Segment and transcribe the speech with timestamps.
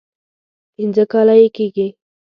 [0.75, 1.87] پنځه کاله یې کېږي.